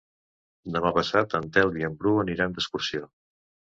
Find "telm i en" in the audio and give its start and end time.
1.57-1.99